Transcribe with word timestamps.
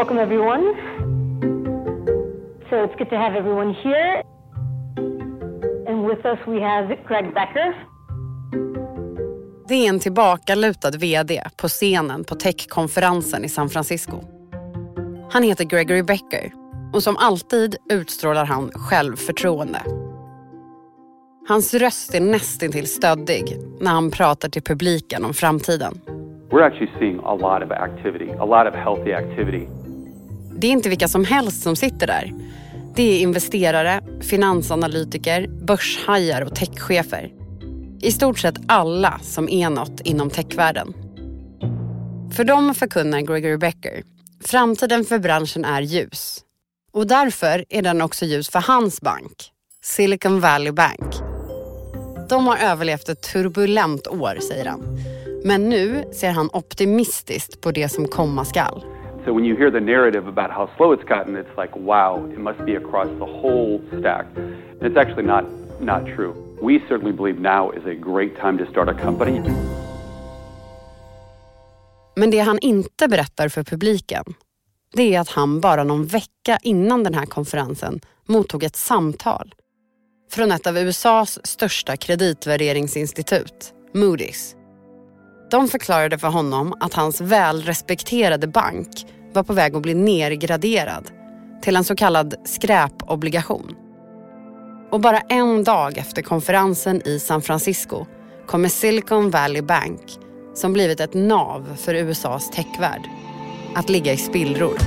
welcome 0.00 0.22
everyone. 0.22 0.64
So 2.70 2.84
it's 2.84 2.96
good 2.98 3.10
to 3.10 3.16
have 3.16 3.34
everyone 3.38 3.74
here. 3.74 4.22
And 5.88 6.06
with 6.08 6.24
us 6.24 6.38
we 6.46 6.60
have 6.60 6.96
Greg 7.08 7.34
Becker. 7.34 7.74
Det 9.68 9.74
är 9.74 9.88
en 9.88 10.00
tillbakalutad 10.00 10.90
vd 10.90 11.42
på 11.56 11.68
scenen 11.68 12.24
på 12.24 12.34
techkonferensen 12.34 13.44
i 13.44 13.48
San 13.48 13.68
Francisco. 13.68 14.20
Han 15.30 15.42
heter 15.42 15.64
Gregory 15.64 16.02
Becker 16.02 16.52
och 16.92 17.02
som 17.02 17.16
alltid 17.16 17.76
utstrålar 17.90 18.44
han 18.44 18.70
självförtroende. 18.74 19.82
Hans 21.48 21.74
röst 21.74 22.14
är 22.14 22.20
nästintill 22.20 22.86
stöddig 22.86 23.56
när 23.80 23.90
han 23.90 24.10
pratar 24.10 24.48
till 24.48 24.62
publiken 24.62 25.24
om 25.24 25.34
framtiden. 25.34 26.00
We're 26.50 26.66
actually 26.66 26.90
seeing 26.98 27.20
a 27.24 27.34
lot 27.34 27.62
of 27.62 27.70
activity, 27.70 28.30
a 28.30 28.44
lot 28.44 28.66
of 28.66 28.74
healthy 28.74 29.12
activity. 29.12 29.68
Det 30.60 30.66
är 30.66 30.70
inte 30.70 30.88
vilka 30.88 31.08
som 31.08 31.24
helst 31.24 31.62
som 31.62 31.76
sitter 31.76 32.06
där. 32.06 32.32
Det 32.94 33.02
är 33.02 33.20
investerare, 33.20 34.00
finansanalytiker, 34.20 35.46
börshajar 35.48 36.42
och 36.42 36.54
techchefer. 36.54 37.32
I 38.02 38.12
stort 38.12 38.38
sett 38.38 38.54
alla 38.68 39.20
som 39.22 39.48
är 39.48 39.70
något 39.70 40.00
inom 40.00 40.30
techvärlden. 40.30 40.94
För 42.32 42.44
dem 42.44 42.74
förkunnar 42.74 43.20
Gregory 43.20 43.56
Becker, 43.56 44.02
framtiden 44.44 45.04
för 45.04 45.18
branschen 45.18 45.64
är 45.64 45.82
ljus. 45.82 46.40
Och 46.92 47.06
därför 47.06 47.64
är 47.68 47.82
den 47.82 48.02
också 48.02 48.24
ljus 48.24 48.48
för 48.48 48.60
hans 48.60 49.00
bank, 49.00 49.50
Silicon 49.82 50.40
Valley 50.40 50.72
Bank. 50.72 51.14
De 52.28 52.46
har 52.46 52.56
överlevt 52.56 53.08
ett 53.08 53.22
turbulent 53.22 54.06
år, 54.06 54.38
säger 54.48 54.66
han. 54.66 54.98
Men 55.44 55.68
nu 55.68 56.04
ser 56.12 56.30
han 56.30 56.50
optimistiskt 56.52 57.60
på 57.60 57.72
det 57.72 57.88
som 57.88 58.08
komma 58.08 58.44
skall. 58.44 58.84
So 59.24 59.34
when 59.34 59.44
you 59.44 59.54
hear 59.54 59.70
the 59.70 59.80
narrative 59.80 60.26
about 60.26 60.50
how 60.50 60.70
slow 60.76 60.92
it's 60.92 61.04
gotten, 61.04 61.36
it's 61.36 61.56
like, 61.56 61.76
wow, 61.76 62.24
it 62.32 62.38
must 62.38 62.64
be 62.64 62.76
across 62.76 63.08
the 63.18 63.26
whole 63.26 63.80
stack. 63.98 64.26
And 64.36 64.82
it's 64.82 64.96
actually 64.96 65.26
not, 65.26 65.44
not 65.80 66.06
true. 66.16 66.34
We 66.62 66.78
certainly 66.88 67.12
believe 67.12 67.38
now 67.38 67.70
is 67.70 67.84
a 67.86 67.94
great 67.94 68.36
time 68.40 68.58
to 68.58 68.66
start 68.70 68.88
a 68.88 68.94
company. 68.94 69.40
Men 72.16 72.30
det 72.30 72.38
han 72.38 72.58
inte 72.58 73.08
berättar 73.08 73.48
för 73.48 73.62
publiken, 73.62 74.24
det 74.92 75.14
är 75.14 75.20
att 75.20 75.28
han 75.28 75.60
bara 75.60 75.84
någon 75.84 76.06
vecka 76.06 76.58
innan 76.62 77.04
den 77.04 77.14
här 77.14 77.26
konferensen 77.26 78.00
mottog 78.26 78.64
ett 78.64 78.76
samtal 78.76 79.54
från 80.30 80.52
ett 80.52 80.66
av 80.66 80.78
USAs 80.78 81.46
största 81.46 81.96
kreditvärderingsinstitut, 81.96 83.74
Moody's. 83.92 84.59
De 85.50 85.68
förklarade 85.68 86.18
för 86.18 86.28
honom 86.28 86.74
att 86.80 86.94
hans 86.94 87.20
välrespekterade 87.20 88.46
bank 88.46 89.06
var 89.32 89.42
på 89.42 89.52
väg 89.52 89.76
att 89.76 89.82
bli 89.82 89.94
nergraderad 89.94 91.10
till 91.62 91.76
en 91.76 91.84
så 91.84 91.96
kallad 91.96 92.34
skräpobligation. 92.44 93.74
Och 94.90 95.00
bara 95.00 95.20
en 95.20 95.64
dag 95.64 95.98
efter 95.98 96.22
konferensen 96.22 97.02
i 97.08 97.18
San 97.18 97.42
Francisco 97.42 98.06
kommer 98.46 98.68
Silicon 98.68 99.30
Valley 99.30 99.62
Bank, 99.62 100.00
som 100.54 100.72
blivit 100.72 101.00
ett 101.00 101.14
nav 101.14 101.76
för 101.76 101.94
USAs 101.94 102.50
techvärld, 102.50 103.02
att 103.74 103.90
ligga 103.90 104.12
i 104.12 104.16
spillror. 104.16 104.78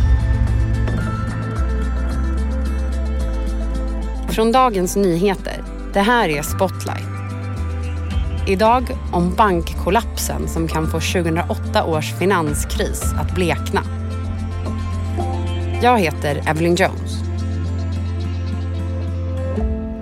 Från 4.31 4.51
Dagens 4.51 4.95
Nyheter. 4.95 5.63
Det 5.93 6.01
här 6.01 6.29
är 6.29 6.41
Spotlight. 6.41 7.12
Idag 8.47 8.97
om 9.11 9.35
bankkollapsen 9.35 10.47
som 10.47 10.67
kan 10.67 10.91
få 10.91 10.99
2008 10.99 11.85
års 11.85 12.13
finanskris 12.19 13.03
att 13.03 13.35
blekna. 13.35 13.83
Jag 15.81 15.99
heter 15.99 16.49
Evelyn 16.49 16.75
Jones. 16.75 17.11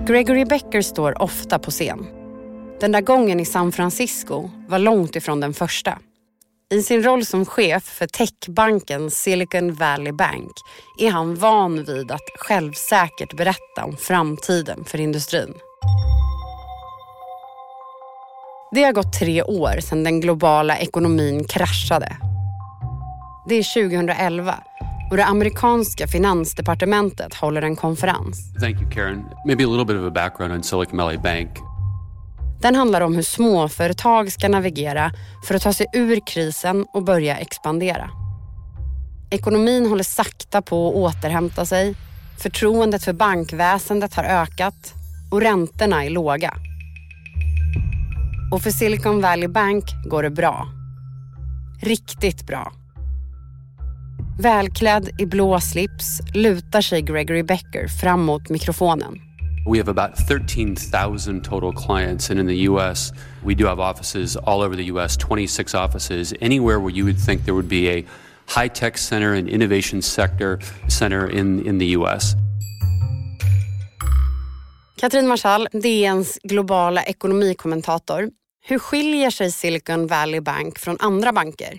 Gregory 0.06 0.44
Becker 0.44 0.82
står 0.82 1.22
ofta 1.22 1.58
på 1.58 1.70
scen. 1.70 2.06
Den 2.80 2.92
där 2.92 3.00
gången 3.00 3.40
i 3.40 3.44
San 3.44 3.72
Francisco 3.72 4.50
var 4.68 4.78
långt 4.78 5.16
ifrån 5.16 5.40
den 5.40 5.54
första. 5.54 5.98
I 6.74 6.82
sin 6.82 7.02
roll 7.02 7.26
som 7.26 7.46
chef 7.46 7.84
för 7.84 8.06
techbanken 8.06 9.10
Silicon 9.10 9.74
Valley 9.74 10.12
Bank 10.12 10.52
är 10.98 11.10
han 11.10 11.34
van 11.34 11.84
vid 11.84 12.10
att 12.10 12.30
självsäkert 12.38 13.36
berätta 13.36 13.84
om 13.84 13.96
framtiden 13.96 14.84
för 14.84 15.00
industrin. 15.00 15.54
Det 18.74 18.82
har 18.82 18.92
gått 18.92 19.12
tre 19.12 19.42
år 19.42 19.80
sedan 19.80 20.04
den 20.04 20.20
globala 20.20 20.78
ekonomin 20.78 21.44
kraschade. 21.44 22.16
Det 23.48 23.54
är 23.54 23.88
2011 23.88 24.54
och 25.10 25.16
det 25.16 25.24
amerikanska 25.24 26.06
finansdepartementet 26.06 27.34
håller 27.34 27.62
en 27.62 27.76
konferens. 27.76 28.54
Thank 28.60 28.80
you, 28.80 28.90
Karen. 28.90 29.24
Maybe 29.46 29.64
a 29.64 29.66
little 29.66 29.84
bit 29.84 29.96
of 29.96 30.06
a 30.06 30.10
background 30.10 30.54
on 30.54 30.62
Silicon 30.62 30.98
Valley 30.98 31.18
Bank. 31.18 31.50
Den 32.62 32.74
handlar 32.74 33.00
om 33.00 33.14
hur 33.14 33.22
småföretag 33.22 34.32
ska 34.32 34.48
navigera 34.48 35.12
för 35.48 35.54
att 35.54 35.62
ta 35.62 35.72
sig 35.72 35.86
ur 35.92 36.20
krisen 36.26 36.86
och 36.92 37.04
börja 37.04 37.36
expandera. 37.36 38.10
Ekonomin 39.30 39.86
håller 39.86 40.04
sakta 40.04 40.62
på 40.62 40.88
att 40.88 40.94
återhämta 40.94 41.66
sig. 41.66 41.94
Förtroendet 42.42 43.04
för 43.04 43.12
bankväsendet 43.12 44.14
har 44.14 44.24
ökat 44.24 44.94
och 45.30 45.40
räntorna 45.40 46.04
är 46.04 46.10
låga. 46.10 46.54
Och 48.52 48.62
för 48.62 48.70
Silicon 48.70 49.20
Valley 49.20 49.48
Bank 49.48 49.84
går 50.04 50.22
det 50.22 50.30
bra. 50.30 50.68
Riktigt 51.80 52.46
bra. 52.46 52.72
Välklädd 54.38 55.10
i 55.18 55.26
blå 55.26 55.60
slips 55.60 56.20
lutar 56.34 56.80
sig 56.80 57.02
Gregory 57.02 57.42
Becker 57.42 57.88
fram 57.88 58.24
mot 58.24 58.48
mikrofonen. 58.48 59.18
We 59.70 59.78
have 59.78 59.90
about 59.90 60.16
13,000 60.28 61.44
total 61.44 61.72
clients, 61.72 62.30
and 62.30 62.40
in 62.40 62.46
the 62.46 62.68
US, 62.68 63.12
we 63.44 63.54
do 63.54 63.66
have 63.66 63.82
offices 63.82 64.36
all 64.36 64.62
over 64.62 64.76
the 64.76 64.92
US 64.92 65.16
26 65.16 65.74
offices, 65.74 66.34
anywhere 66.40 66.78
where 66.78 66.96
you 66.96 67.04
would 67.04 67.26
think 67.26 67.44
there 67.44 67.54
would 67.54 67.68
be 67.68 67.98
a 67.98 68.04
high 68.60 68.68
tech 68.68 68.98
center 68.98 69.34
and 69.34 69.48
innovation 69.48 70.02
sector 70.02 70.58
center 70.88 71.30
in, 71.30 71.66
in 71.66 71.78
the 71.78 71.86
US. 71.86 72.34
Katrin 74.96 75.26
Marschall, 75.26 75.66
DNs 75.72 76.38
globala 76.44 77.02
ekonomikommentator. 77.02 78.30
Hur 78.64 78.78
skiljer 78.78 79.30
sig 79.30 79.52
Silicon 79.52 80.06
Valley 80.06 80.40
Bank 80.40 80.78
från 80.78 80.96
andra 81.00 81.32
banker? 81.32 81.78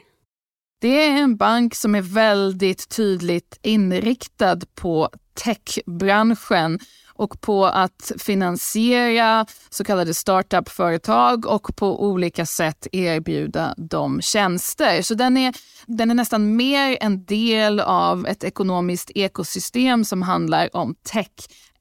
Det 0.82 1.06
är 1.08 1.18
en 1.18 1.38
bank 1.38 1.76
som 1.76 1.96
är 1.96 2.02
väldigt 2.02 2.90
tydligt 2.90 3.60
inriktad 3.62 4.60
på 4.76 5.10
techbranschen 5.44 6.80
och 7.14 7.42
på 7.42 7.66
att 7.66 8.12
finansiera 8.20 9.46
så 9.70 9.84
kallade 9.84 10.14
startup-företag 10.14 11.46
och 11.46 11.76
på 11.76 12.04
olika 12.04 12.46
sätt 12.46 12.88
erbjuda 12.92 13.74
dem 13.78 14.22
tjänster. 14.22 15.02
Så 15.02 15.14
den 15.14 15.38
är, 15.38 15.54
den 15.86 16.12
är 16.12 16.16
nästan 16.16 16.56
mer 16.56 16.98
en 17.02 17.26
del 17.26 17.80
av 17.80 18.28
ett 18.28 18.44
ekonomiskt 18.44 19.12
ekosystem 19.16 20.06
som 20.06 20.22
handlar 20.22 20.76
om 20.76 20.96
tech 21.04 21.32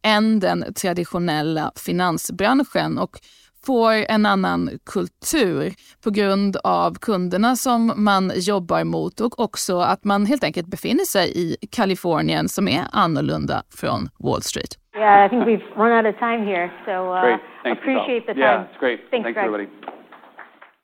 än 0.03 0.41
den 0.41 0.75
traditionella 0.75 1.73
finansbranschen. 1.77 2.99
Och 2.99 3.21
får 3.67 3.93
en 4.09 4.27
annan 4.27 4.71
kultur 4.87 5.73
på 6.05 6.11
grund 6.11 6.57
av 6.65 6.95
kunderna 6.99 7.57
som 7.57 7.93
man 7.97 8.33
jobbar 8.35 8.85
mot 8.85 9.21
och 9.21 9.41
också 9.41 9.79
att 9.81 10.05
man 10.05 10.27
helt 10.27 10.45
enkelt 10.45 10.67
befinner 10.67 11.05
sig 11.05 11.33
i 11.37 11.57
Kalifornien 11.71 12.49
som 12.49 12.69
är 12.69 12.85
annorlunda 12.93 13.63
från 13.71 14.09
Wall 14.19 14.43
Street. 14.43 14.79
Yeah, 14.97 15.27
I 15.27 15.29
think 15.29 15.45
we've 15.47 15.75
run 15.77 15.93
out 16.07 16.15
of 16.15 16.19
time 16.21 16.45
here, 16.47 16.71
so 16.85 16.93
uh, 17.15 17.23
Great. 17.23 17.41
Thank 17.63 17.79
you, 17.79 17.97
appreciate 17.97 18.27
the 18.27 18.35
time. 18.35 18.41
Yeah, 18.45 18.65
it's 18.65 18.81
great. 18.81 19.01
Thanks, 19.11 19.25
Thanks, 19.25 19.35
Greg. 19.35 19.47
everybody. 19.47 19.69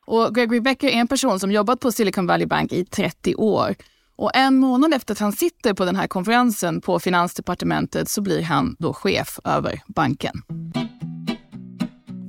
Och 0.07 0.35
Gregory 0.35 0.59
Becker 0.61 0.87
är 0.87 0.91
en 0.99 1.07
person 1.07 1.39
som 1.39 1.51
jobbat 1.51 1.79
på 1.79 1.91
Silicon 1.91 2.27
Valley 2.27 2.47
Bank 2.47 2.71
i 2.73 2.85
30 2.85 3.35
år. 3.35 3.75
Och 4.15 4.35
en 4.35 4.55
månad 4.57 4.93
efter 4.93 5.13
att 5.13 5.19
han 5.19 5.31
sitter 5.31 5.73
på 5.73 5.85
den 5.85 5.95
här 5.95 6.07
konferensen 6.07 6.81
på 6.81 6.99
Finansdepartementet 6.99 8.09
så 8.09 8.21
blir 8.21 8.43
han 8.43 8.75
då 8.79 8.93
chef 8.93 9.39
över 9.45 9.73
banken. 9.87 10.33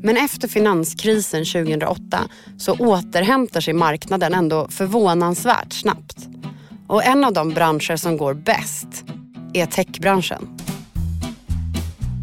Men 0.02 0.16
efter 0.16 0.48
finanskrisen 0.48 1.44
2008 1.44 2.28
så 2.58 2.72
återhämtar 2.76 3.60
sig 3.60 3.74
marknaden 3.74 4.34
ändå 4.34 4.68
förvånansvärt 4.68 5.72
snabbt. 5.72 6.16
Och 6.86 7.04
en 7.04 7.24
av 7.24 7.32
de 7.32 7.48
branscher 7.48 7.96
som 7.96 8.16
går 8.16 8.34
bäst 8.34 9.04
är 9.52 9.66
techbranschen. 9.66 10.48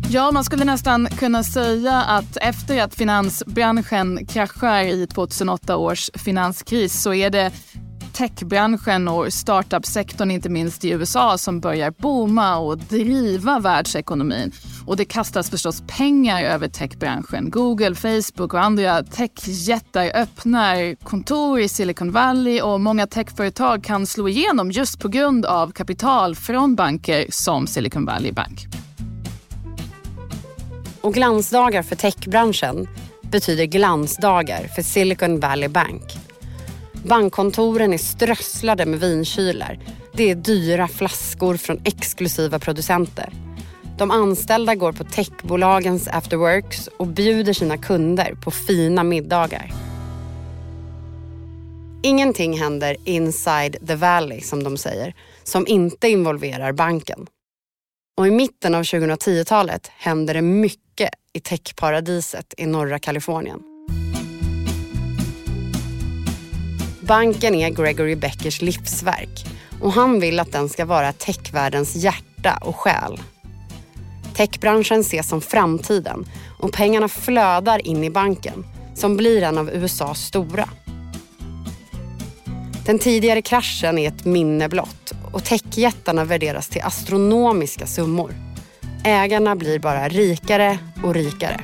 Ja, 0.09 0.31
man 0.31 0.43
skulle 0.43 0.65
nästan 0.65 1.07
kunna 1.07 1.43
säga 1.43 1.93
att 1.93 2.37
efter 2.37 2.81
att 2.81 2.95
finansbranschen 2.95 4.25
kraschar 4.25 4.81
i 4.81 5.07
2008 5.07 5.77
års 5.77 6.09
finanskris 6.13 7.01
så 7.01 7.13
är 7.13 7.29
det 7.29 7.51
techbranschen 8.17 9.07
och 9.07 9.33
startup-sektorn, 9.33 10.31
inte 10.31 10.49
minst 10.49 10.85
i 10.85 10.89
USA, 10.89 11.37
som 11.37 11.59
börjar 11.59 11.91
booma 11.91 12.57
och 12.57 12.77
driva 12.77 13.59
världsekonomin. 13.59 14.51
Och 14.85 14.97
det 14.97 15.05
kastas 15.05 15.49
förstås 15.49 15.83
pengar 15.87 16.43
över 16.43 16.67
techbranschen. 16.67 17.49
Google, 17.49 17.95
Facebook 17.95 18.53
och 18.53 18.61
andra 18.61 19.03
techjättar 19.03 20.11
öppnar 20.15 20.95
kontor 21.03 21.59
i 21.59 21.69
Silicon 21.69 22.11
Valley 22.11 22.61
och 22.61 22.81
många 22.81 23.07
techföretag 23.07 23.83
kan 23.83 24.07
slå 24.07 24.29
igenom 24.29 24.71
just 24.71 24.99
på 24.99 25.07
grund 25.07 25.45
av 25.45 25.71
kapital 25.71 26.35
från 26.35 26.75
banker 26.75 27.25
som 27.29 27.67
Silicon 27.67 28.05
Valley 28.05 28.31
Bank. 28.31 28.65
Och 31.01 31.13
glansdagar 31.13 31.83
för 31.83 31.95
techbranschen 31.95 32.87
betyder 33.21 33.65
glansdagar 33.65 34.67
för 34.75 34.81
Silicon 34.81 35.39
Valley 35.39 35.69
Bank. 35.69 36.26
Bankkontoren 37.05 37.93
är 37.93 37.97
strösslade 37.97 38.85
med 38.85 38.99
vinkylar. 38.99 39.79
Det 40.13 40.31
är 40.31 40.35
dyra 40.35 40.87
flaskor 40.87 41.57
från 41.57 41.81
exklusiva 41.83 42.59
producenter. 42.59 43.33
De 43.97 44.11
anställda 44.11 44.75
går 44.75 44.91
på 44.91 45.03
techbolagens 45.03 46.07
afterworks 46.07 46.87
och 46.87 47.07
bjuder 47.07 47.53
sina 47.53 47.77
kunder 47.77 48.35
på 48.43 48.51
fina 48.51 49.03
middagar. 49.03 49.73
Ingenting 52.03 52.59
händer 52.59 52.97
inside 53.05 53.87
the 53.87 53.95
valley, 53.95 54.41
som 54.41 54.63
de 54.63 54.77
säger, 54.77 55.13
som 55.43 55.67
inte 55.67 56.09
involverar 56.09 56.71
banken. 56.71 57.27
Och 58.17 58.27
i 58.27 58.31
mitten 58.31 58.75
av 58.75 58.83
2010-talet 58.83 59.91
händer 59.97 60.33
det 60.33 60.41
mycket 60.41 61.09
i 61.33 61.39
techparadiset 61.39 62.53
i 62.57 62.65
norra 62.65 62.99
Kalifornien. 62.99 63.76
Banken 67.07 67.55
är 67.55 67.69
Gregory 67.69 68.15
Beckers 68.15 68.61
livsverk 68.61 69.45
och 69.81 69.93
han 69.93 70.19
vill 70.19 70.39
att 70.39 70.51
den 70.51 70.69
ska 70.69 70.85
vara 70.85 71.13
techvärldens 71.13 71.95
hjärta 71.95 72.57
och 72.61 72.75
själ. 72.75 73.19
Techbranschen 74.35 74.99
ses 74.99 75.29
som 75.29 75.41
framtiden 75.41 76.25
och 76.59 76.73
pengarna 76.73 77.07
flödar 77.07 77.87
in 77.87 78.03
i 78.03 78.09
banken 78.09 78.65
som 78.95 79.17
blir 79.17 79.43
en 79.43 79.57
av 79.57 79.69
USAs 79.69 80.21
stora. 80.21 80.69
Den 82.85 82.99
tidigare 82.99 83.41
kraschen 83.41 83.97
är 83.97 84.07
ett 84.07 84.25
minne 84.25 84.69
blott 84.69 85.13
och 85.31 85.43
techjättarna 85.43 86.25
värderas 86.25 86.67
till 86.67 86.81
astronomiska 86.81 87.87
summor. 87.87 88.33
Ägarna 89.03 89.55
blir 89.55 89.79
bara 89.79 90.09
rikare 90.09 90.79
och 91.03 91.13
rikare. 91.13 91.63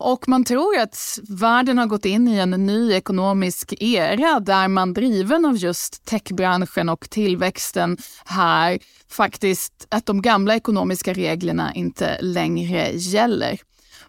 Och 0.00 0.28
man 0.28 0.44
tror 0.44 0.78
att 0.78 1.18
världen 1.28 1.78
har 1.78 1.86
gått 1.86 2.04
in 2.04 2.28
i 2.28 2.38
en 2.38 2.50
ny 2.50 2.92
ekonomisk 2.92 3.74
era 3.80 4.40
där 4.40 4.68
man 4.68 4.92
driven 4.92 5.44
av 5.44 5.56
just 5.56 6.04
techbranschen 6.04 6.88
och 6.88 7.10
tillväxten 7.10 7.96
här 8.24 8.78
faktiskt 9.10 9.86
att 9.88 10.06
de 10.06 10.22
gamla 10.22 10.54
ekonomiska 10.54 11.12
reglerna 11.12 11.74
inte 11.74 12.18
längre 12.20 12.90
gäller. 12.90 13.60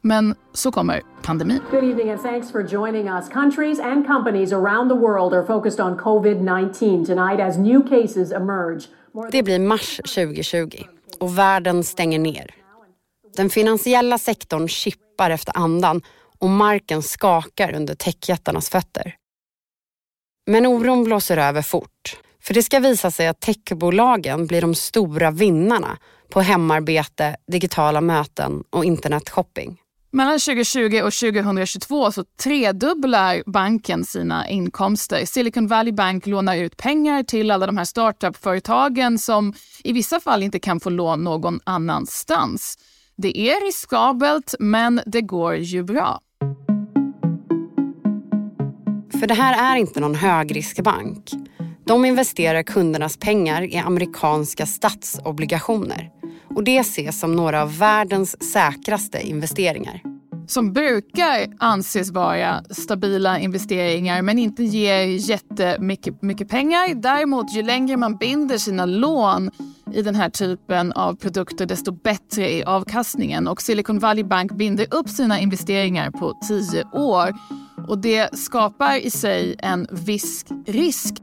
Men 0.01 0.35
så 0.53 0.71
kommer 0.71 1.01
pandemin. 1.21 1.59
Good 1.71 1.83
evening 1.83 2.09
and 2.09 2.21
thanks 2.21 2.51
for 2.51 2.61
joining 2.61 3.07
us. 3.07 3.29
Countries 3.29 3.79
and 3.79 4.07
companies 4.07 4.53
around 4.53 4.89
the 4.89 4.95
world 4.95 5.33
are 5.33 5.45
focused 5.45 5.85
on 5.85 5.97
COVID-19 5.97 7.05
tonight 7.05 7.39
as 7.39 7.57
new 7.57 7.81
cases 7.89 8.31
emerge. 8.31 8.87
Det 9.31 9.43
blir 9.43 9.59
mars 9.59 9.97
2020 9.97 10.83
och 11.19 11.37
världen 11.37 11.83
stänger 11.83 12.19
ner. 12.19 12.55
Den 13.35 13.49
finansiella 13.49 14.17
sektorn 14.17 14.67
kippar 15.19 15.29
efter 15.29 15.57
andan 15.57 16.01
och 16.39 16.49
marken 16.49 17.03
skakar 17.03 17.75
under 17.75 17.95
techjättarnas 17.95 18.69
fötter. 18.69 19.15
Men 20.47 20.65
oron 20.65 21.03
blåser 21.03 21.37
över 21.37 21.61
fort. 21.61 22.17
För 22.43 22.53
det 22.53 22.63
ska 22.63 22.79
visa 22.79 23.11
sig 23.11 23.27
att 23.27 23.39
techbolagen 23.39 24.47
blir 24.47 24.61
de 24.61 24.75
stora 24.75 25.31
vinnarna 25.31 25.97
på 26.29 26.41
hemarbete, 26.41 27.35
digitala 27.51 28.01
möten 28.01 28.63
och 28.71 28.85
internetshopping. 28.85 29.77
Mellan 30.11 30.39
2020 30.39 31.01
och 31.03 31.13
2022 31.13 32.11
så 32.11 32.23
tredubblar 32.43 33.43
banken 33.45 34.05
sina 34.05 34.47
inkomster. 34.49 35.25
Silicon 35.25 35.67
Valley 35.67 35.93
Bank 35.93 36.25
lånar 36.25 36.55
ut 36.55 36.77
pengar 36.77 37.23
till 37.23 37.51
alla 37.51 37.65
de 37.65 37.77
här 37.77 37.85
startup-företagen 37.85 39.19
som 39.19 39.53
i 39.83 39.93
vissa 39.93 40.19
fall 40.19 40.43
inte 40.43 40.59
kan 40.59 40.79
få 40.79 40.89
lån 40.89 41.23
någon 41.23 41.59
annanstans. 41.63 42.77
Det 43.21 43.37
är 43.37 43.65
riskabelt, 43.65 44.55
men 44.59 45.01
det 45.05 45.21
går 45.21 45.55
ju 45.55 45.83
bra. 45.83 46.19
För 49.19 49.27
det 49.27 49.33
här 49.33 49.73
är 49.73 49.77
inte 49.79 49.99
någon 49.99 50.15
högriskbank. 50.15 51.31
De 51.85 52.05
investerar 52.05 52.63
kundernas 52.63 53.17
pengar 53.17 53.61
i 53.61 53.77
amerikanska 53.77 54.65
statsobligationer 54.65 56.09
och 56.55 56.63
det 56.63 56.77
ses 56.77 57.19
som 57.19 57.35
några 57.35 57.61
av 57.61 57.77
världens 57.77 58.51
säkraste 58.53 59.27
investeringar. 59.27 60.01
Som 60.47 60.73
brukar 60.73 61.47
anses 61.59 62.11
vara 62.11 62.63
stabila 62.69 63.39
investeringar 63.39 64.21
men 64.21 64.39
inte 64.39 64.63
ger 64.63 65.05
jättemycket 65.05 66.21
mycket 66.21 66.49
pengar. 66.49 66.93
Däremot, 66.95 67.55
ju 67.55 67.63
längre 67.63 67.97
man 67.97 68.17
binder 68.17 68.57
sina 68.57 68.85
lån 68.85 69.51
i 69.93 70.01
den 70.01 70.15
här 70.15 70.29
typen 70.29 70.91
av 70.91 71.15
produkter 71.15 71.65
desto 71.65 71.91
bättre 71.91 72.51
är 72.51 72.65
avkastningen. 72.65 73.47
Och 73.47 73.61
Silicon 73.61 73.99
Valley 73.99 74.23
Bank 74.23 74.51
binder 74.51 74.87
upp 74.91 75.09
sina 75.09 75.39
investeringar 75.39 76.11
på 76.11 76.33
tio 76.47 76.83
år. 76.93 77.33
Och 77.87 77.99
Det 77.99 78.37
skapar 78.37 78.95
i 79.05 79.09
sig 79.09 79.55
en 79.59 79.87
viss 79.91 80.45
risk. 80.67 81.15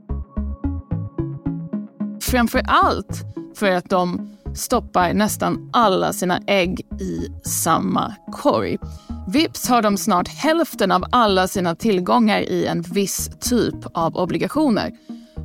Framför 2.21 2.63
allt 2.67 3.25
för 3.55 3.71
att 3.71 3.91
de 3.91 4.37
stoppar 4.55 5.15
nästan 5.15 5.71
alla 5.73 6.13
sina 6.13 6.41
ägg 6.47 6.81
i 7.01 7.29
samma 7.49 8.15
korg. 8.33 8.79
Vips 9.29 9.69
har 9.69 9.83
de 9.83 9.97
snart 9.97 10.29
hälften 10.29 10.93
av 10.93 11.05
alla 11.13 11.49
sina 11.49 11.75
tillgångar 11.75 12.41
i 12.41 12.67
en 12.67 12.83
viss 12.83 13.31
typ 13.41 13.75
av 13.95 14.17
obligationer. 14.17 14.93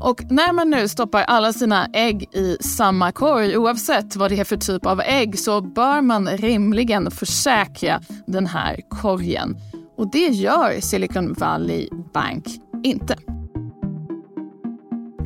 Och 0.01 0.23
när 0.31 0.53
man 0.53 0.69
nu 0.69 0.87
stoppar 0.87 1.21
alla 1.21 1.53
sina 1.53 1.87
ägg 1.93 2.35
i 2.35 2.57
samma 2.61 3.11
korg, 3.11 3.57
oavsett 3.57 4.15
vad 4.15 4.31
det 4.31 4.39
är 4.39 4.43
för 4.43 4.57
typ 4.57 4.85
av 4.85 5.01
ägg, 5.01 5.39
så 5.39 5.61
bör 5.61 6.01
man 6.01 6.27
rimligen 6.27 7.11
försäkra 7.11 8.01
den 8.27 8.47
här 8.47 8.79
korgen. 8.89 9.57
Och 9.97 10.11
det 10.11 10.27
gör 10.27 10.81
Silicon 10.81 11.33
Valley 11.33 11.89
Bank 12.13 12.45
inte. 12.83 13.15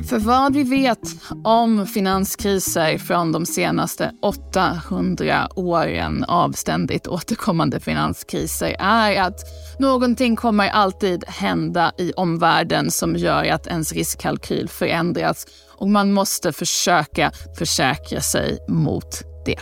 För 0.08 0.18
vad 0.18 0.52
vi 0.52 0.62
vet 0.62 0.98
om 1.44 1.86
finanskriser 1.86 2.98
från 2.98 3.32
de 3.32 3.46
senaste 3.46 4.12
800 4.22 5.48
åren 5.56 6.24
av 6.24 6.52
ständigt 6.52 7.06
återkommande 7.06 7.80
finanskriser 7.80 8.76
är 8.78 9.22
att 9.22 9.40
någonting 9.78 10.36
kommer 10.36 10.68
alltid 10.68 11.24
hända 11.26 11.92
i 11.98 12.12
omvärlden 12.12 12.90
som 12.90 13.16
gör 13.16 13.44
att 13.44 13.66
ens 13.66 13.92
riskkalkyl 13.92 14.68
förändras 14.68 15.46
och 15.78 15.88
man 15.88 16.12
måste 16.12 16.52
försöka 16.52 17.32
försäkra 17.58 18.20
sig 18.20 18.58
mot 18.68 19.22
det. 19.46 19.60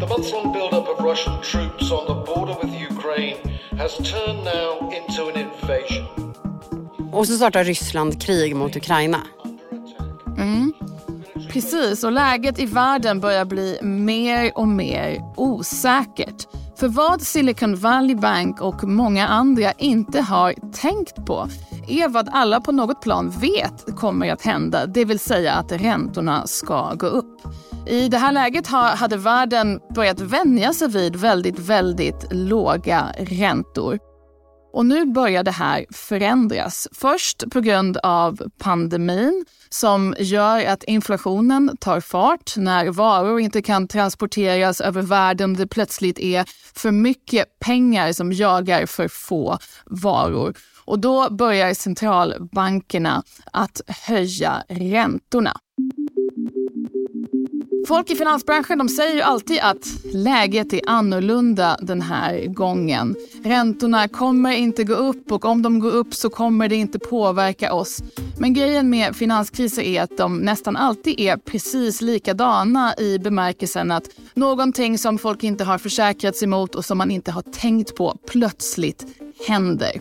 The 0.00 0.06
months-long 0.06 0.52
build-up 0.52 0.88
of 0.88 1.04
Russian 1.04 1.42
troops 1.42 1.92
on 1.92 2.06
the 2.06 2.32
border 2.32 2.56
with 2.62 2.92
Ukraine 2.92 3.58
has 3.78 3.96
turned 3.96 4.44
now 4.44 4.92
into 4.92 5.22
an 5.22 5.36
invasion. 5.36 6.27
Och 7.18 7.26
så 7.26 7.36
startar 7.36 7.64
Ryssland 7.64 8.22
krig 8.22 8.56
mot 8.56 8.76
Ukraina. 8.76 9.20
Mm. 10.38 10.72
Precis, 11.50 12.04
och 12.04 12.12
läget 12.12 12.58
i 12.58 12.66
världen 12.66 13.20
börjar 13.20 13.44
bli 13.44 13.78
mer 13.82 14.52
och 14.54 14.68
mer 14.68 15.22
osäkert. 15.36 16.46
För 16.76 16.88
vad 16.88 17.22
Silicon 17.22 17.76
Valley 17.76 18.16
Bank 18.16 18.60
och 18.60 18.84
många 18.84 19.28
andra 19.28 19.72
inte 19.72 20.20
har 20.20 20.54
tänkt 20.72 21.26
på 21.26 21.48
är 21.88 22.08
vad 22.08 22.28
alla 22.32 22.60
på 22.60 22.72
något 22.72 23.02
plan 23.02 23.30
vet 23.30 23.96
kommer 23.96 24.32
att 24.32 24.42
hända, 24.42 24.86
det 24.86 25.04
vill 25.04 25.18
säga 25.18 25.52
att 25.52 25.72
räntorna 25.72 26.46
ska 26.46 26.94
gå 26.94 27.06
upp. 27.06 27.40
I 27.86 28.08
det 28.08 28.18
här 28.18 28.32
läget 28.32 28.66
hade 28.66 29.16
världen 29.16 29.80
börjat 29.94 30.20
vänja 30.20 30.72
sig 30.72 30.88
vid 30.88 31.16
väldigt, 31.16 31.58
väldigt 31.58 32.26
låga 32.30 33.06
räntor. 33.18 34.07
Och 34.72 34.86
nu 34.86 35.04
börjar 35.04 35.42
det 35.42 35.50
här 35.50 35.86
förändras. 35.90 36.88
Först 36.92 37.50
på 37.50 37.60
grund 37.60 37.96
av 37.96 38.42
pandemin 38.58 39.44
som 39.68 40.14
gör 40.18 40.64
att 40.66 40.84
inflationen 40.84 41.76
tar 41.80 42.00
fart 42.00 42.56
när 42.56 42.90
varor 42.90 43.40
inte 43.40 43.62
kan 43.62 43.88
transporteras 43.88 44.80
över 44.80 45.02
världen. 45.02 45.54
Det 45.54 45.66
plötsligt 45.66 46.18
är 46.18 46.44
för 46.74 46.90
mycket 46.90 47.58
pengar 47.58 48.12
som 48.12 48.32
jagar 48.32 48.86
för 48.86 49.08
få 49.08 49.58
varor. 49.86 50.56
Och 50.84 50.98
då 50.98 51.30
börjar 51.30 51.74
centralbankerna 51.74 53.22
att 53.52 53.80
höja 53.86 54.62
räntorna. 54.68 55.56
Folk 57.86 58.10
i 58.10 58.16
finansbranschen 58.16 58.78
de 58.78 58.88
säger 58.88 59.14
ju 59.14 59.22
alltid 59.22 59.58
att 59.62 59.86
läget 60.12 60.72
är 60.72 60.80
annorlunda 60.86 61.78
den 61.82 62.02
här 62.02 62.46
gången. 62.46 63.16
Räntorna 63.42 64.08
kommer 64.08 64.52
inte 64.52 64.84
gå 64.84 64.94
upp 64.94 65.32
och 65.32 65.44
om 65.44 65.62
de 65.62 65.78
går 65.78 65.90
upp 65.90 66.14
så 66.14 66.30
kommer 66.30 66.68
det 66.68 66.76
inte 66.76 66.98
påverka 66.98 67.72
oss. 67.72 68.02
Men 68.38 68.54
grejen 68.54 68.90
med 68.90 69.16
finanskriser 69.16 69.82
är 69.82 70.02
att 70.02 70.16
de 70.16 70.38
nästan 70.38 70.76
alltid 70.76 71.20
är 71.20 71.36
precis 71.36 72.00
likadana 72.00 72.94
i 72.98 73.18
bemärkelsen 73.18 73.90
att 73.90 74.08
någonting 74.34 74.98
som 74.98 75.18
folk 75.18 75.44
inte 75.44 75.64
har 75.64 75.78
försäkrats 75.78 76.42
emot 76.42 76.74
och 76.74 76.84
som 76.84 76.98
man 76.98 77.10
inte 77.10 77.30
har 77.30 77.42
tänkt 77.42 77.96
på 77.96 78.18
plötsligt 78.26 79.06
händer. 79.46 79.92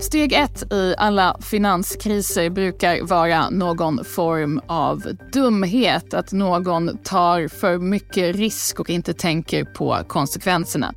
Steg 0.00 0.32
ett 0.32 0.72
i 0.72 0.94
alla 0.98 1.36
finanskriser 1.40 2.50
brukar 2.50 3.02
vara 3.02 3.50
någon 3.50 4.04
form 4.04 4.60
av 4.66 5.02
dumhet. 5.32 6.14
Att 6.14 6.32
någon 6.32 6.98
tar 6.98 7.48
för 7.48 7.78
mycket 7.78 8.36
risk 8.36 8.80
och 8.80 8.90
inte 8.90 9.14
tänker 9.14 9.64
på 9.64 9.98
konsekvenserna. 10.08 10.94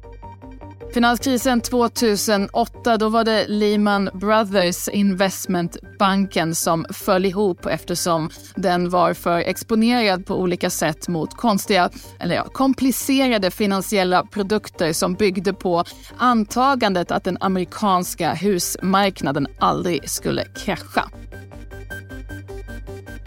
Finanskrisen 0.94 1.62
2008 1.62 2.98
då 2.98 3.10
var 3.10 3.24
det 3.24 3.48
Lehman 3.48 4.10
Brothers 4.14 4.88
Investmentbanken 4.88 6.56
som 6.56 6.86
föll 6.90 7.26
ihop 7.26 7.66
eftersom 7.66 8.30
den 8.56 8.90
var 8.90 9.14
för 9.14 9.40
exponerad 9.40 10.26
på 10.26 10.36
olika 10.36 10.70
sätt 10.70 11.08
mot 11.08 11.38
konstiga, 11.38 11.90
eller 12.20 12.36
ja, 12.36 12.44
komplicerade 12.44 13.52
finansiella 13.52 14.24
produkter 14.26 14.94
som 14.94 15.14
byggde 15.14 15.54
på 15.54 15.84
antagandet 16.18 17.12
att 17.12 17.24
den 17.24 17.38
amerikanska 17.40 18.34
husmarknaden 18.34 19.48
aldrig 19.60 20.10
skulle 20.10 20.46
krascha. 20.46 21.10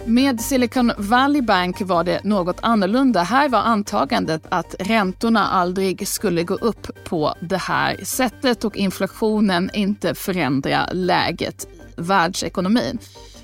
Med 0.06 0.40
Silicon 0.40 0.92
Valley 0.98 1.42
Bank 1.42 1.80
var 1.80 2.04
det 2.04 2.24
något 2.24 2.56
annorlunda. 2.62 3.22
Här 3.22 3.48
var 3.48 3.58
antagandet 3.58 4.42
att 4.48 4.74
räntorna 4.78 5.46
aldrig 5.46 6.08
skulle 6.08 6.42
gå 6.42 6.54
upp 6.54 6.90
på 7.04 7.34
det 7.40 7.56
här 7.56 8.04
sättet 8.04 8.64
och 8.64 8.76
inflationen 8.76 9.70
inte 9.74 10.14
förändra 10.14 10.88
läget 10.92 11.64
i 11.64 12.00
världsekonomin. 12.00 12.98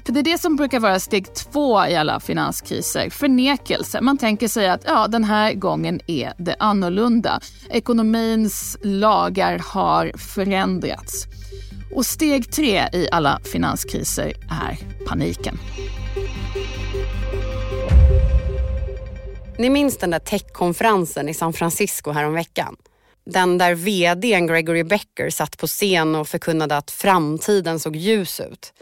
För 0.05 0.12
det 0.12 0.21
är 0.21 0.25
det 0.25 0.38
som 0.38 0.57
brukar 0.57 0.81
vara 0.81 1.00
steg 1.00 1.35
två 1.35 1.87
i 1.87 1.97
alla 1.97 2.21
finanskriser, 2.21 3.11
förnekelse. 3.11 4.00
Man 4.00 4.19
tänker 4.19 4.49
sig 4.49 4.69
att 4.69 4.83
ja, 4.87 5.09
den 5.09 5.25
här 5.25 5.55
gången 5.55 6.00
är 6.07 6.33
det 6.38 6.57
annorlunda. 6.59 7.40
Ekonomins 7.71 8.79
lagar 8.83 9.59
har 9.59 10.12
förändrats. 10.17 11.26
Och 11.95 12.07
steg 12.07 12.52
tre 12.52 12.88
i 12.93 13.09
alla 13.12 13.40
finanskriser 13.52 14.33
är 14.67 15.05
paniken. 15.07 15.59
Ni 19.59 19.71
minns 19.71 19.99
den 19.99 20.11
där 20.11 20.19
techkonferensen 20.19 21.29
i 21.29 21.35
San 21.35 21.52
Francisco 21.52 22.11
häromveckan? 22.11 22.76
Den 23.25 23.59
där 23.59 23.75
vdn 23.75 24.47
Gregory 24.47 24.85
Becker 24.85 25.31
satt 25.31 25.59
på 25.59 25.67
scen 25.67 26.15
och 26.15 26.29
förkunnade 26.29 26.77
att 26.77 26.91
framtiden 26.91 27.81
såg 27.81 27.97
ljus 27.97 28.41
ut. 28.41 28.73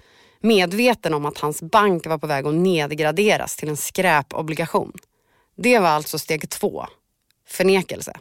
Medveten 0.40 1.14
om 1.14 1.26
att 1.26 1.38
hans 1.38 1.62
bank 1.62 2.07
var 2.07 2.18
på 2.18 2.26
väg 2.26 2.47
att 2.47 2.54
nedgraderas 2.54 3.57
till 3.57 3.68
en 3.68 3.76
skräpobligation. 3.76 4.92
Det 5.57 5.78
var 5.78 5.88
alltså 5.88 6.18
steg 6.18 6.50
två. 6.50 6.87
Förnekelse. 7.49 8.12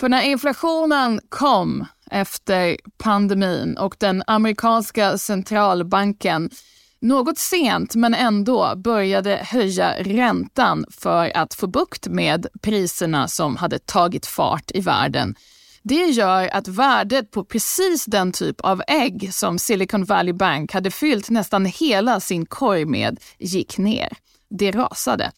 För 0.00 0.08
när 0.08 0.22
inflationen 0.22 1.20
kom 1.28 1.86
efter 2.10 2.76
pandemin 2.98 3.76
och 3.76 3.96
den 3.98 4.22
amerikanska 4.26 5.18
centralbanken 5.18 6.50
något 7.00 7.38
sent 7.38 7.94
men 7.94 8.14
ändå 8.14 8.72
började 8.76 9.40
höja 9.44 10.02
räntan 10.02 10.84
för 10.90 11.36
att 11.36 11.54
få 11.54 11.66
bukt 11.66 12.06
med 12.06 12.46
priserna 12.62 13.28
som 13.28 13.56
hade 13.56 13.78
tagit 13.78 14.26
fart 14.26 14.70
i 14.74 14.80
världen. 14.80 15.34
Det 15.82 16.04
gör 16.04 16.48
att 16.52 16.68
värdet 16.68 17.30
på 17.30 17.44
precis 17.44 18.04
den 18.04 18.32
typ 18.32 18.60
av 18.60 18.82
ägg 18.88 19.28
som 19.32 19.58
Silicon 19.58 20.04
Valley 20.04 20.32
Bank 20.32 20.72
hade 20.72 20.90
fyllt 20.90 21.30
nästan 21.30 21.64
hela 21.64 22.20
sin 22.20 22.46
korg 22.46 22.84
med 22.84 23.18
gick 23.38 23.78
ner. 23.78 24.08
Det 24.50 24.70
rasade. 24.70 25.32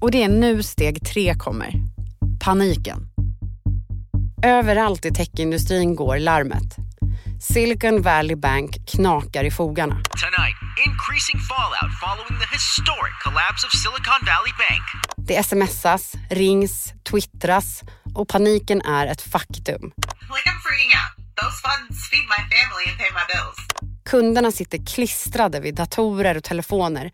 Och 0.00 0.10
det 0.10 0.22
är 0.22 0.28
nu 0.28 0.62
steg 0.62 1.06
tre 1.06 1.34
kommer. 1.34 1.74
Paniken. 2.44 2.98
Överallt 4.44 5.04
i 5.04 5.10
techindustrin 5.10 5.94
går 5.94 6.18
larmet. 6.18 6.76
Silicon 7.42 8.02
Valley 8.02 8.36
Bank 8.36 8.76
knakar 8.86 9.44
i 9.44 9.50
fogarna. 9.50 9.94
Tonight, 9.94 10.56
increasing 10.86 11.40
fallout 11.40 11.90
following 12.00 12.40
the 12.40 12.48
historic 12.56 13.14
collapse 13.24 13.66
of 13.66 13.72
Silicon 13.82 14.20
Valley 14.26 14.54
Bank. 14.58 14.84
Det 15.16 15.42
smsas, 15.42 16.12
rings, 16.30 16.92
twittras 17.10 17.82
och 18.14 18.28
paniken 18.28 18.82
är 18.82 19.06
ett 19.06 19.22
faktum. 19.22 19.82
Like 20.34 20.46
I'm 20.50 20.60
freaking 20.66 20.92
out. 21.00 21.12
Those 21.42 21.56
funds 21.66 22.08
feed 22.10 22.26
my 22.34 22.42
family 22.54 22.84
and 22.90 22.98
pay 22.98 23.10
my 23.20 23.24
bills. 23.32 23.58
Kunderna 24.04 24.52
sitter 24.52 24.86
klistrade 24.86 25.60
vid 25.60 25.74
datorer 25.74 26.36
och 26.36 26.44
telefoner 26.44 27.10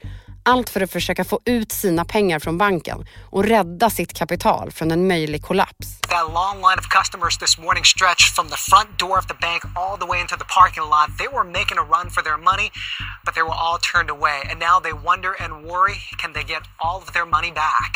allt 0.49 0.71
för 0.71 0.81
att 0.81 0.91
försöka 0.91 1.25
få 1.25 1.41
ut 1.45 1.73
sina 1.73 2.05
pengar 2.05 2.39
från 2.39 2.59
banken 2.59 3.07
och 3.31 3.45
rädda 3.45 3.91
sitt 3.91 4.13
kapital 4.13 4.71
från 4.73 4.91
en 4.91 5.07
möjlig 5.07 5.43
kollaps. 5.43 6.01
That 6.01 6.27
long 6.41 6.57
line 6.67 6.79
of 6.83 6.89
customers 6.99 7.39
this 7.39 7.59
morning 7.59 7.85
stretched 7.85 8.29
from 8.37 8.47
the 8.55 8.61
front 8.71 8.91
door 8.99 9.19
of 9.19 9.27
the 9.33 9.39
bank 9.47 9.63
all 9.81 9.95
the 10.03 10.09
way 10.11 10.19
into 10.25 10.37
the 10.43 10.49
parking 10.59 10.87
lot. 10.95 11.09
They 11.21 11.29
were 11.37 11.47
making 11.59 11.79
a 11.83 11.87
run 11.95 12.07
for 12.15 12.23
their 12.29 12.41
money, 12.51 12.69
but 13.25 13.33
they 13.35 13.45
were 13.49 13.59
all 13.65 13.79
turned 13.93 14.11
away. 14.17 14.39
And 14.51 14.59
now 14.69 14.77
they 14.87 14.95
wonder 15.09 15.33
and 15.43 15.51
worry, 15.71 15.99
can 16.21 16.31
they 16.37 16.45
get 16.55 16.63
all 16.85 16.99
of 17.05 17.09
their 17.17 17.27
money 17.37 17.53
back? 17.65 17.93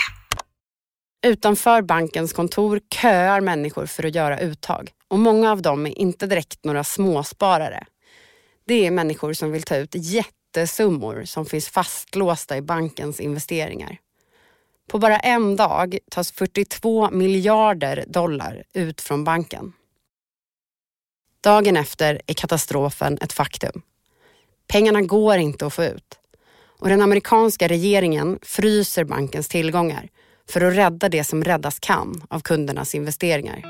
Utanför 1.27 1.83
bankens 1.83 2.33
kontor 2.33 2.81
köar 2.95 3.41
människor 3.41 3.87
för 3.87 4.07
att 4.07 4.15
göra 4.15 4.39
uttag 4.39 4.91
och 5.09 5.19
många 5.19 5.53
av 5.53 5.63
dem 5.63 5.87
är 5.87 5.99
inte 5.99 6.27
direkt 6.27 6.65
några 6.65 6.85
småsparare. 6.85 7.85
Det 8.67 8.87
är 8.87 8.91
människor 8.91 9.33
som 9.33 9.53
vill 9.53 9.63
ta 9.63 9.77
ut 9.77 9.95
jätte 9.95 10.42
jättesummor 10.57 11.25
som 11.25 11.47
finns 11.47 11.69
fastlåsta 11.69 12.57
i 12.57 12.63
bankens 12.63 13.21
investeringar. 13.21 13.99
På 14.89 14.99
bara 14.99 15.19
en 15.19 15.57
dag 15.57 15.99
tas 16.11 16.33
42 16.33 17.11
miljarder 17.11 18.05
dollar 18.07 18.65
ut 18.73 19.01
från 19.01 19.25
banken. 19.25 19.73
Dagen 21.41 21.77
efter 21.77 22.21
är 22.27 22.35
katastrofen 22.35 23.19
ett 23.21 23.33
faktum. 23.33 23.83
Pengarna 24.67 25.03
går 25.03 25.37
inte 25.37 25.67
att 25.67 25.75
få 25.75 25.85
ut 25.85 26.19
och 26.79 26.89
den 26.89 27.03
amerikanska 27.03 27.69
regeringen 27.69 28.39
fryser 28.43 29.05
bankens 29.05 29.49
tillgångar 29.49 30.09
för 30.49 30.61
att 30.61 30.75
rädda 30.75 31.09
det 31.09 31.25
som 31.25 31.45
räddas 31.45 31.79
kan 31.79 32.23
av 32.31 32.41
kundernas 32.41 32.95
investeringar. 32.95 33.63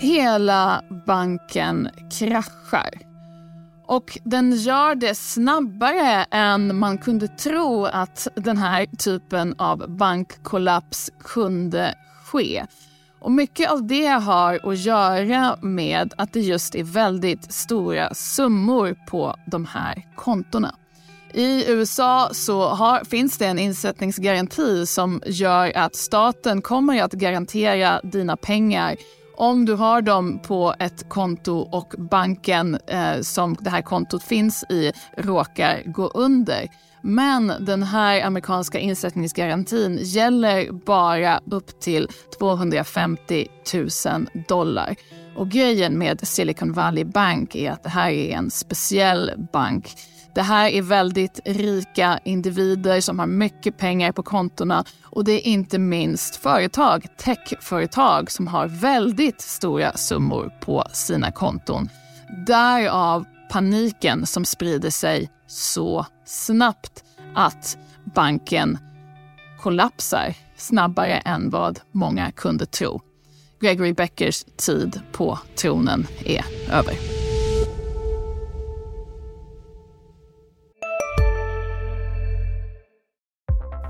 Hela 0.00 0.84
banken 1.06 1.88
kraschar 2.18 3.07
och 3.88 4.18
den 4.24 4.52
gör 4.52 4.94
det 4.94 5.14
snabbare 5.14 6.26
än 6.30 6.78
man 6.78 6.98
kunde 6.98 7.28
tro 7.28 7.84
att 7.84 8.28
den 8.34 8.56
här 8.58 8.86
typen 8.86 9.54
av 9.58 9.84
bankkollaps 9.88 11.10
kunde 11.24 11.94
ske. 12.24 12.66
Och 13.18 13.32
mycket 13.32 13.70
av 13.70 13.86
det 13.86 14.06
har 14.06 14.70
att 14.70 14.78
göra 14.78 15.56
med 15.62 16.14
att 16.18 16.32
det 16.32 16.40
just 16.40 16.74
är 16.74 16.84
väldigt 16.84 17.52
stora 17.52 18.14
summor 18.14 18.96
på 19.08 19.36
de 19.46 19.66
här 19.66 20.06
kontona. 20.16 20.74
I 21.32 21.70
USA 21.70 22.30
så 22.32 22.68
har, 22.68 23.04
finns 23.04 23.38
det 23.38 23.46
en 23.46 23.58
insättningsgaranti 23.58 24.86
som 24.86 25.22
gör 25.26 25.72
att 25.76 25.96
staten 25.96 26.62
kommer 26.62 27.02
att 27.02 27.12
garantera 27.12 28.00
dina 28.00 28.36
pengar 28.36 28.96
om 29.38 29.64
du 29.64 29.74
har 29.74 30.02
dem 30.02 30.38
på 30.38 30.74
ett 30.78 31.08
konto 31.08 31.58
och 31.58 31.94
banken 31.98 32.78
eh, 32.86 33.20
som 33.20 33.56
det 33.60 33.70
här 33.70 33.82
kontot 33.82 34.22
finns 34.22 34.64
i 34.68 34.92
råkar 35.16 35.82
gå 35.84 36.06
under. 36.08 36.68
Men 37.00 37.52
den 37.60 37.82
här 37.82 38.22
amerikanska 38.22 38.78
insättningsgarantin 38.78 39.98
gäller 40.02 40.72
bara 40.72 41.40
upp 41.50 41.80
till 41.80 42.08
250 42.38 43.46
000 43.74 43.88
dollar. 44.48 44.96
Och 45.36 45.48
grejen 45.48 45.98
med 45.98 46.28
Silicon 46.28 46.72
Valley 46.72 47.04
Bank 47.04 47.54
är 47.54 47.70
att 47.70 47.82
det 47.82 47.88
här 47.88 48.10
är 48.10 48.36
en 48.36 48.50
speciell 48.50 49.30
bank. 49.52 49.94
Det 50.38 50.42
här 50.42 50.68
är 50.68 50.82
väldigt 50.82 51.40
rika 51.44 52.20
individer 52.24 53.00
som 53.00 53.18
har 53.18 53.26
mycket 53.26 53.78
pengar 53.78 54.12
på 54.12 54.22
kontona 54.22 54.84
och 55.02 55.24
det 55.24 55.32
är 55.32 55.50
inte 55.50 55.78
minst 55.78 56.36
företag, 56.36 57.06
techföretag 57.16 58.30
som 58.30 58.46
har 58.46 58.66
väldigt 58.66 59.40
stora 59.40 59.92
summor 59.96 60.52
på 60.60 60.84
sina 60.92 61.32
konton. 61.32 61.88
Därav 62.46 63.24
paniken 63.50 64.26
som 64.26 64.44
sprider 64.44 64.90
sig 64.90 65.30
så 65.46 66.06
snabbt 66.24 67.04
att 67.34 67.78
banken 68.14 68.78
kollapsar 69.60 70.34
snabbare 70.56 71.14
än 71.16 71.50
vad 71.50 71.80
många 71.92 72.32
kunde 72.32 72.66
tro. 72.66 73.00
Gregory 73.60 73.92
Beckers 73.92 74.44
tid 74.56 75.00
på 75.12 75.38
tronen 75.56 76.06
är 76.24 76.44
över. 76.72 77.17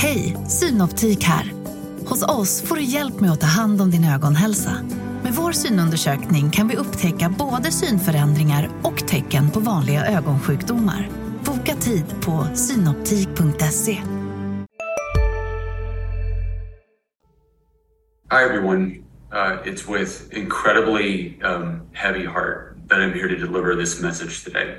Hej, 0.00 0.36
Synoptik 0.48 1.24
här. 1.24 1.52
Hos 2.06 2.22
oss 2.28 2.62
får 2.62 2.76
du 2.76 2.82
hjälp 2.82 3.20
med 3.20 3.30
att 3.30 3.40
ta 3.40 3.46
hand 3.46 3.80
om 3.80 3.90
din 3.90 4.04
ögonhälsa. 4.04 4.70
Med 5.22 5.32
vår 5.32 5.52
synundersökning 5.52 6.50
kan 6.50 6.68
vi 6.68 6.76
upptäcka 6.76 7.34
både 7.38 7.70
synförändringar 7.70 8.70
och 8.82 9.08
tecken 9.08 9.50
på 9.50 9.60
vanliga 9.60 10.06
ögonsjukdomar. 10.06 11.08
Boka 11.44 11.74
tid 11.74 12.04
på 12.24 12.46
synoptik.se. 12.54 13.92
Hi, 18.30 18.44
everyone. 18.44 18.86
Uh, 19.32 19.72
it's 19.72 19.98
with 19.98 20.38
incredibly 20.38 21.34
um, 21.42 21.80
heavy 21.92 22.26
heart 22.26 22.76
that 22.88 22.98
I'm 22.98 23.12
here 23.12 23.28
to 23.28 23.46
deliver 23.46 23.76
this 23.80 24.00
message 24.02 24.44
today. 24.44 24.76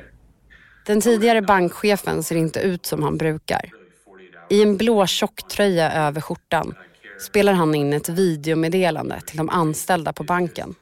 Den 0.86 1.02
tidigare 1.02 1.42
bankchefen 1.42 2.24
ser 2.24 2.36
inte 2.36 2.60
ut 2.60 2.86
som 2.86 3.04
han 3.04 3.18
brukar. 3.18 3.79
I 4.50 4.64
en 4.64 4.78
blå 4.78 5.08
tjocktröja 5.08 5.92
över 5.92 6.22
skjortan 6.22 6.76
spelar 7.20 7.54
han 7.54 7.76
in 7.76 7.94
ett 7.94 8.10
videomeddelande 8.10 9.22
till 9.22 9.38
de 9.38 9.50
anställda 9.50 10.14
på 10.14 10.24
banken. 10.24 10.76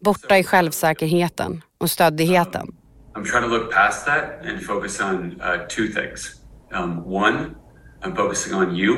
Borta 0.00 0.38
i 0.38 0.44
självsäkerheten 0.44 1.62
och 1.78 1.90
stöddigheten. 1.90 2.74
I'm 3.14 3.24
trying 3.24 3.42
to 3.42 3.48
look 3.48 3.72
past 3.72 4.06
that 4.06 4.46
and 4.46 4.62
focus 4.62 5.00
on 5.00 5.40
uh, 5.40 5.66
two 5.68 5.86
things. 5.86 6.40
Um, 6.72 7.04
one, 7.06 7.54
I'm 8.02 8.16
focusing 8.16 8.54
on 8.54 8.76
you 8.76 8.94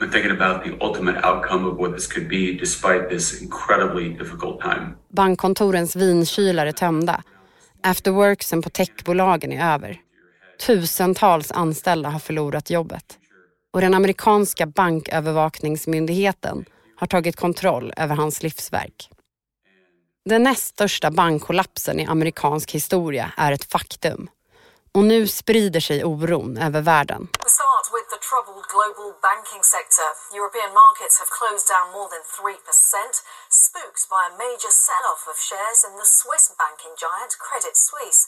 and 0.00 0.12
thinking 0.12 0.30
about 0.30 0.64
the 0.64 0.76
ultimate 0.80 1.18
outcome 1.24 1.64
of 1.64 1.78
what 1.78 1.94
this 1.94 2.06
could 2.06 2.28
be 2.28 2.52
despite 2.52 3.08
this 3.08 3.42
incredibly 3.42 4.08
difficult 4.08 4.60
time. 4.60 4.96
Bankkontorens 5.08 5.96
tömda. 6.72 7.22
Afterworksen 7.82 8.62
på 8.62 8.70
techbolagen 8.70 9.52
är 9.52 9.74
över. 9.74 10.00
Tusentals 10.58 11.52
anställda 11.52 12.08
har 12.08 12.18
förlorat 12.18 12.70
jobbet. 12.70 13.18
Och 13.72 13.80
den 13.80 13.94
amerikanska 13.94 14.66
bankövervakningsmyndigheten 14.66 16.64
har 16.96 17.06
tagit 17.06 17.36
kontroll 17.36 17.92
över 17.96 18.14
hans 18.14 18.42
livsverk. 18.42 19.10
Den 20.24 20.42
näst 20.42 20.66
största 20.66 21.10
bankkollapsen 21.10 22.00
i 22.00 22.06
amerikansk 22.06 22.70
historia 22.70 23.32
är 23.36 23.52
ett 23.52 23.64
faktum. 23.64 24.28
Och 24.94 25.04
nu 25.04 25.28
sprider 25.28 25.80
sig 25.80 26.04
oron 26.04 26.56
över 26.56 26.80
världen. 26.80 27.28
start 27.86 27.94
with 27.94 28.08
the 28.14 28.18
troubled 28.30 28.66
global 28.74 29.14
banking 29.22 29.62
sector. 29.62 30.08
European 30.34 30.72
markets 30.74 31.16
have 31.22 31.30
closed 31.38 31.66
down 31.74 31.86
more 31.94 32.08
than 32.10 32.24
3%, 32.24 32.58
spooked 33.48 34.04
by 34.10 34.22
a 34.26 34.36
major 34.44 34.72
sell-off 34.86 35.22
of 35.30 35.36
shares 35.38 35.80
in 35.86 35.94
the 36.00 36.08
Swiss 36.20 36.46
banking 36.58 36.94
giant 37.04 37.32
Credit 37.46 37.76
Suisse. 37.76 38.22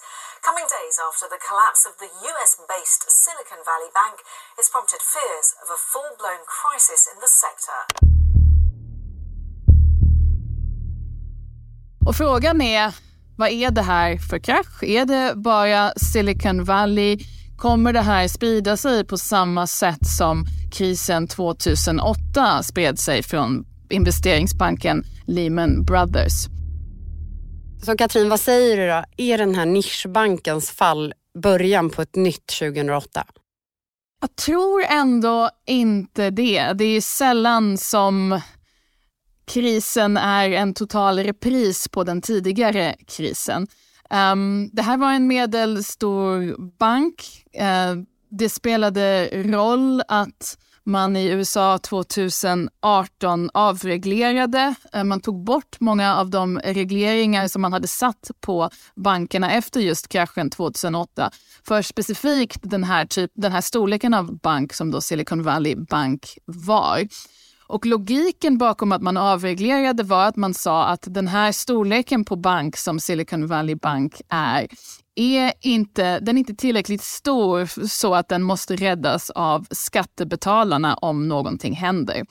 Coming 0.47 0.69
days 0.79 0.97
after 1.09 1.27
the 1.35 1.41
collapse 1.49 1.83
of 1.89 1.95
the 2.03 2.11
US-based 2.31 3.03
Silicon 3.25 3.61
Valley 3.69 3.91
Bank 4.01 4.19
has 4.59 4.67
prompted 4.75 5.03
fears 5.15 5.49
of 5.63 5.67
a 5.77 5.79
full-blown 5.93 6.43
crisis 6.59 7.03
in 7.13 7.19
the 7.25 7.33
sector. 7.43 7.81
Och 12.07 12.17
frågan 12.17 12.61
är, 12.61 12.95
vad 13.37 13.49
är 13.49 13.71
det 13.71 13.83
här 13.83 14.19
för 14.19 14.39
krasch? 14.39 14.83
Är 14.83 15.05
det 15.05 15.35
bara 15.37 15.93
Silicon 15.97 16.65
Valley? 16.65 17.19
Kommer 17.57 17.93
det 17.93 18.01
här 18.01 18.29
sprida 18.29 18.77
sig 18.77 19.07
på 19.07 19.19
samma 19.19 19.67
sätt 19.67 20.07
som 20.19 20.47
krisen 20.73 21.29
2008 21.29 22.63
spred 22.63 22.99
sig 22.99 23.23
från 23.23 23.67
investeringsbanken 23.91 25.05
Lehman 25.27 25.85
Brothers? 25.85 26.58
Så 27.83 27.97
Katrin, 27.97 28.29
vad 28.29 28.41
säger 28.41 28.77
du 28.77 28.87
då? 28.87 29.05
Är 29.17 29.39
den 29.39 29.55
här 29.55 29.67
nischbankens 29.67 30.71
fall 30.71 31.15
början 31.39 31.91
på 31.91 32.03
ett 32.03 32.17
nytt 32.17 32.47
2008? 32.47 33.27
Jag 34.21 34.37
tror 34.37 34.85
ändå 34.85 35.51
inte 35.67 36.31
det. 36.31 36.73
Det 36.73 36.85
är 36.85 37.01
sällan 37.01 37.79
som 37.79 38.41
krisen 39.47 40.17
är 40.17 40.51
en 40.51 40.75
total 40.75 41.19
repris 41.19 41.89
på 41.89 42.05
den 42.05 42.23
tidigare 42.23 42.97
krisen. 43.07 43.67
Um, 44.11 44.71
det 44.73 44.83
här 44.83 44.97
var 44.97 45.13
en 45.13 45.27
medelstor 45.27 46.57
bank. 46.79 47.45
Uh, 47.57 48.03
det 48.31 48.49
spelade 48.49 49.29
roll 49.33 50.03
att 50.09 50.59
man 50.89 51.17
i 51.17 51.29
USA 51.29 51.79
2018 51.79 53.51
avreglerade. 53.55 54.75
Eh, 54.93 55.05
man 55.05 55.21
tog 55.21 55.45
bort 55.45 55.81
många 55.81 56.17
av 56.17 56.31
de 56.31 56.59
regleringar 56.59 57.49
som 57.49 57.63
man 57.63 57.73
hade 57.73 57.89
satt 57.89 58.31
på 58.41 58.71
bankerna 58.95 59.53
efter 59.53 59.81
just 59.81 60.09
kraschen 60.09 60.51
2008 60.51 61.31
för 61.69 61.83
specifikt 61.83 62.61
den 62.63 62.85
här, 62.85 63.07
typ, 63.07 63.31
den 63.35 63.53
här 63.53 63.61
storleken 63.61 64.15
av 64.15 64.39
bank 64.39 64.73
som 64.73 64.91
då 64.91 65.01
Silicon 65.01 65.43
Valley 65.43 65.77
Bank 65.77 66.39
var. 66.45 67.09
Och 67.69 67.87
logiken 67.87 68.59
bakom 68.59 68.93
att 68.93 69.03
man 69.03 69.17
avreglerade 69.17 70.03
var 70.03 70.27
att 70.27 70.37
man 70.37 70.55
sa 70.55 70.87
att 70.87 71.05
den 71.07 71.29
här 71.29 71.53
storleken 71.53 72.25
på 72.25 72.37
bank 72.37 72.77
som 72.77 73.01
Silicon 73.01 73.47
Valley 73.47 73.75
Bank 73.75 74.21
är, 74.29 74.69
är 75.15 75.53
inte, 75.61 76.21
den 76.21 76.37
är 76.37 76.39
inte 76.39 76.55
tillräckligt 76.55 77.03
stor 77.03 77.87
så 77.89 78.15
att 78.15 78.29
den 78.29 78.43
måste 78.43 78.77
räddas 78.77 79.31
av 79.31 79.67
skattebetalarna 79.71 80.95
om 80.95 81.29
någonting 81.29 81.75
händer. 81.75 82.23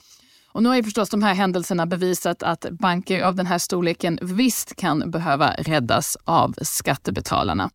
Och 0.52 0.62
nu 0.62 0.68
har 0.68 0.76
ju 0.76 0.82
förstås 0.82 1.10
de 1.10 1.22
här 1.22 1.34
händelserna 1.34 1.86
bevisat 1.86 2.42
att 2.42 2.66
banker 2.70 3.22
av 3.22 3.34
den 3.34 3.46
här 3.46 3.58
storleken 3.58 4.18
visst 4.22 4.76
kan 4.76 5.10
behöva 5.10 5.54
räddas 5.58 6.16
av 6.24 6.54
skattebetalarna. 6.62 7.70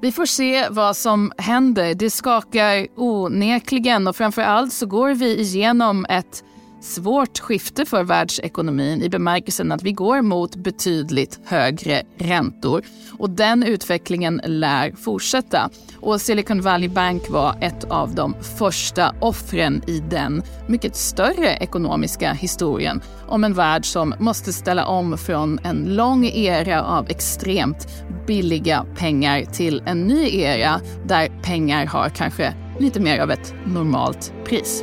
Vi 0.00 0.12
får 0.12 0.26
se 0.26 0.68
vad 0.68 0.96
som 0.96 1.32
händer. 1.38 1.94
Det 1.94 2.10
skakar 2.10 2.86
onekligen 2.96 4.08
och 4.08 4.16
framför 4.16 4.42
allt 4.42 4.72
så 4.72 4.86
går 4.86 5.10
vi 5.10 5.40
igenom 5.40 6.06
ett 6.08 6.44
svårt 6.80 7.38
skifte 7.38 7.84
för 7.84 8.04
världsekonomin 8.04 9.02
i 9.02 9.08
bemärkelsen 9.08 9.72
att 9.72 9.82
vi 9.82 9.92
går 9.92 10.22
mot 10.22 10.56
betydligt 10.56 11.40
högre 11.44 12.02
räntor. 12.18 12.82
Och 13.18 13.30
den 13.30 13.62
utvecklingen 13.62 14.40
lär 14.44 14.92
fortsätta. 14.92 15.70
Och 16.00 16.20
Silicon 16.20 16.60
Valley 16.60 16.88
Bank 16.88 17.30
var 17.30 17.56
ett 17.60 17.84
av 17.84 18.14
de 18.14 18.34
första 18.58 19.14
offren 19.20 19.82
i 19.86 20.00
den 20.00 20.42
mycket 20.68 20.96
större 20.96 21.56
ekonomiska 21.56 22.32
historien 22.32 23.00
om 23.28 23.44
en 23.44 23.54
värld 23.54 23.86
som 23.86 24.14
måste 24.18 24.52
ställa 24.52 24.86
om 24.86 25.18
från 25.18 25.58
en 25.64 25.94
lång 25.94 26.26
era 26.26 26.82
av 26.82 27.10
extremt 27.10 27.86
billiga 28.26 28.86
pengar 28.96 29.44
till 29.44 29.82
en 29.86 30.00
ny 30.00 30.28
era 30.28 30.80
där 31.06 31.28
pengar 31.42 31.86
har 31.86 32.08
kanske 32.08 32.54
lite 32.78 33.00
mer 33.00 33.20
av 33.20 33.30
ett 33.30 33.54
normalt 33.66 34.32
pris. 34.44 34.82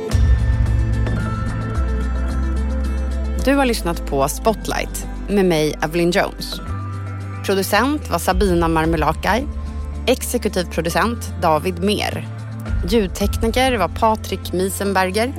Du 3.46 3.54
har 3.54 3.66
lyssnat 3.66 4.06
på 4.06 4.28
Spotlight 4.28 5.06
med 5.28 5.44
mig, 5.44 5.74
Evelyn 5.82 6.10
Jones. 6.10 6.60
Producent 7.46 8.10
var 8.10 8.18
Sabina 8.18 8.68
Marmelakai. 8.68 9.46
Exekutiv 10.06 10.64
producent 10.64 11.18
David 11.42 11.84
Mer. 11.84 12.28
Ljudtekniker 12.88 13.76
var 13.76 13.88
Patrik 13.88 14.52
Miesenberger. 14.52 15.34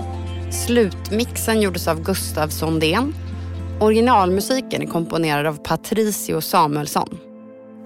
Slutmixen 0.51 1.61
gjordes 1.61 1.87
av 1.87 2.03
Gustav 2.03 2.47
Sondén. 2.47 3.13
Originalmusiken 3.79 4.81
är 4.81 4.85
komponerad 4.85 5.45
av 5.45 5.57
Patricio 5.63 6.41
Samuelsson. 6.41 7.17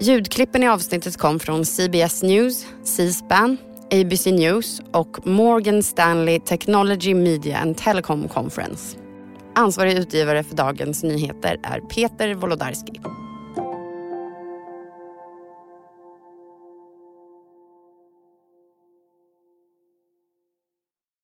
Ljudklippen 0.00 0.62
i 0.62 0.68
avsnittet 0.68 1.16
kom 1.16 1.40
från 1.40 1.64
CBS 1.64 2.22
News, 2.22 2.66
C-SPAN, 2.84 3.56
ABC 3.92 4.26
News 4.26 4.82
och 4.92 5.26
Morgan 5.26 5.82
Stanley 5.82 6.40
Technology 6.40 7.14
Media 7.14 7.58
and 7.58 7.76
Telecom 7.76 8.28
Conference. 8.28 9.01
Ansvarig 9.54 9.98
utgivare 9.98 10.42
för 10.42 10.56
dagens 10.56 11.02
nyheter 11.02 11.60
är 11.62 11.80
Peter 11.80 12.34
Wolodarski. 12.34 13.00